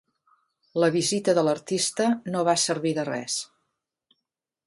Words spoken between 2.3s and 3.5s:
no va servir de res.